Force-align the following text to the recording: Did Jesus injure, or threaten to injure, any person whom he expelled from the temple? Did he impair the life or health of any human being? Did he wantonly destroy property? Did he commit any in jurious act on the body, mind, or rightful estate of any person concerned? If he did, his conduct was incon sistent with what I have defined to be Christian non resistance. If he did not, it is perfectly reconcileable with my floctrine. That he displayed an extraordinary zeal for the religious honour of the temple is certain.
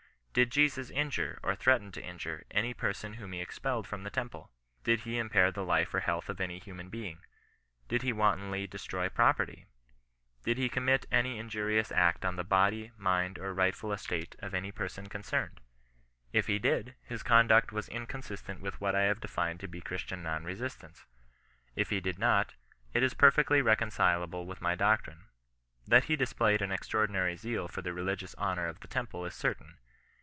Did 0.33 0.49
Jesus 0.49 0.89
injure, 0.89 1.39
or 1.43 1.55
threaten 1.57 1.91
to 1.91 2.01
injure, 2.01 2.45
any 2.51 2.73
person 2.73 3.15
whom 3.15 3.33
he 3.33 3.41
expelled 3.41 3.85
from 3.85 4.03
the 4.03 4.09
temple? 4.09 4.49
Did 4.81 5.01
he 5.01 5.17
impair 5.17 5.51
the 5.51 5.61
life 5.65 5.93
or 5.93 5.99
health 5.99 6.29
of 6.29 6.39
any 6.39 6.57
human 6.57 6.87
being? 6.87 7.17
Did 7.89 8.01
he 8.01 8.13
wantonly 8.13 8.65
destroy 8.65 9.09
property? 9.09 9.65
Did 10.45 10.57
he 10.57 10.69
commit 10.69 11.05
any 11.11 11.37
in 11.37 11.49
jurious 11.49 11.91
act 11.91 12.23
on 12.23 12.37
the 12.37 12.45
body, 12.45 12.93
mind, 12.97 13.39
or 13.39 13.53
rightful 13.53 13.91
estate 13.91 14.37
of 14.39 14.53
any 14.53 14.71
person 14.71 15.07
concerned? 15.09 15.59
If 16.31 16.47
he 16.47 16.59
did, 16.59 16.95
his 17.03 17.23
conduct 17.23 17.73
was 17.73 17.89
incon 17.89 18.23
sistent 18.23 18.61
with 18.61 18.79
what 18.79 18.95
I 18.95 19.01
have 19.03 19.19
defined 19.19 19.59
to 19.59 19.67
be 19.67 19.81
Christian 19.81 20.23
non 20.23 20.45
resistance. 20.45 21.05
If 21.75 21.89
he 21.89 21.99
did 21.99 22.17
not, 22.17 22.53
it 22.93 23.03
is 23.03 23.13
perfectly 23.13 23.61
reconcileable 23.61 24.45
with 24.45 24.61
my 24.61 24.77
floctrine. 24.77 25.25
That 25.87 26.05
he 26.05 26.15
displayed 26.15 26.61
an 26.61 26.71
extraordinary 26.71 27.35
zeal 27.35 27.67
for 27.67 27.81
the 27.81 27.91
religious 27.93 28.33
honour 28.37 28.67
of 28.69 28.79
the 28.79 28.87
temple 28.87 29.25
is 29.25 29.33
certain. 29.35 29.77